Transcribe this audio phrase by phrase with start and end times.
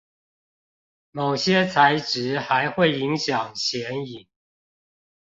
[1.11, 4.27] 某些材質還會影響顯影